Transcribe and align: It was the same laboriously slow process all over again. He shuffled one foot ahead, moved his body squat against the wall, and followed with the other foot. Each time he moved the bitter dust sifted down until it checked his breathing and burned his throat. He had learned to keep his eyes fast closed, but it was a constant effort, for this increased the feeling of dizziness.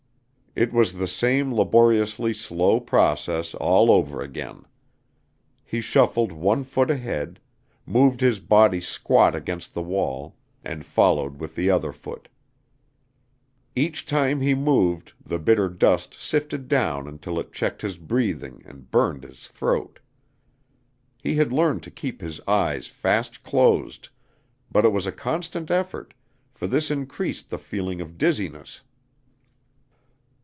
It 0.53 0.73
was 0.73 0.91
the 0.97 1.07
same 1.07 1.53
laboriously 1.53 2.33
slow 2.33 2.81
process 2.81 3.55
all 3.55 3.89
over 3.89 4.21
again. 4.21 4.65
He 5.63 5.79
shuffled 5.79 6.33
one 6.33 6.65
foot 6.65 6.91
ahead, 6.91 7.39
moved 7.85 8.19
his 8.19 8.41
body 8.41 8.81
squat 8.81 9.33
against 9.33 9.73
the 9.73 9.81
wall, 9.81 10.35
and 10.61 10.85
followed 10.85 11.39
with 11.39 11.55
the 11.55 11.69
other 11.69 11.93
foot. 11.93 12.27
Each 13.77 14.05
time 14.05 14.41
he 14.41 14.53
moved 14.53 15.13
the 15.25 15.39
bitter 15.39 15.69
dust 15.69 16.15
sifted 16.15 16.67
down 16.67 17.07
until 17.07 17.39
it 17.39 17.53
checked 17.53 17.81
his 17.81 17.97
breathing 17.97 18.61
and 18.65 18.91
burned 18.91 19.23
his 19.23 19.47
throat. 19.47 19.99
He 21.17 21.35
had 21.35 21.53
learned 21.53 21.81
to 21.83 21.91
keep 21.91 22.19
his 22.19 22.41
eyes 22.45 22.87
fast 22.87 23.41
closed, 23.43 24.09
but 24.69 24.83
it 24.83 24.91
was 24.91 25.07
a 25.07 25.13
constant 25.13 25.71
effort, 25.71 26.13
for 26.51 26.67
this 26.67 26.91
increased 26.91 27.49
the 27.49 27.57
feeling 27.57 28.01
of 28.01 28.17
dizziness. 28.17 28.81